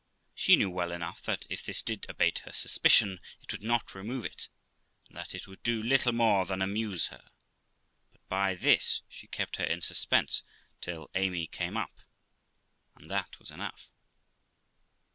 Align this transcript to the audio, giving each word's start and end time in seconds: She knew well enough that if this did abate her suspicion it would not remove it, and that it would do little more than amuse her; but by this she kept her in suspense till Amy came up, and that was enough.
She 0.33 0.55
knew 0.55 0.71
well 0.71 0.91
enough 0.91 1.21
that 1.21 1.45
if 1.47 1.63
this 1.63 1.83
did 1.83 2.07
abate 2.09 2.39
her 2.39 2.51
suspicion 2.51 3.19
it 3.39 3.51
would 3.51 3.61
not 3.61 3.93
remove 3.93 4.25
it, 4.25 4.47
and 5.07 5.15
that 5.15 5.35
it 5.35 5.45
would 5.45 5.61
do 5.61 5.79
little 5.79 6.11
more 6.11 6.43
than 6.47 6.59
amuse 6.59 7.09
her; 7.09 7.29
but 8.11 8.27
by 8.27 8.55
this 8.55 9.03
she 9.07 9.27
kept 9.27 9.57
her 9.57 9.63
in 9.63 9.83
suspense 9.83 10.41
till 10.81 11.11
Amy 11.13 11.45
came 11.45 11.77
up, 11.77 12.01
and 12.95 13.11
that 13.11 13.37
was 13.37 13.51
enough. 13.51 13.91